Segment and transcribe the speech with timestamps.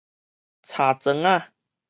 [0.63, 1.51] 柴磚仔